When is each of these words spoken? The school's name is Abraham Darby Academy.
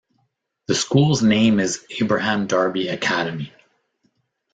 The 0.65 0.73
school's 0.73 1.21
name 1.21 1.59
is 1.59 1.85
Abraham 2.01 2.47
Darby 2.47 2.87
Academy. 2.87 3.53